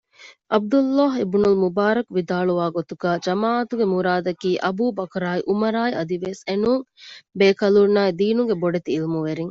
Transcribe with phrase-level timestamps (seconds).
[0.51, 6.83] ޢަބްދުﷲ އިބްނުލްމުބާރަކު ވިދާޅުވާ ގޮތުގައި ޖަމާޢަތުގެ މުރާދަކީ އަބޫބަކްރާއި ޢުމަރާއި އަދިވެސް އެނޫން
[7.39, 9.39] ބޭކަލުންނާއި ދީނުގެ ބޮޑެތި ޢިލްމުވެރިން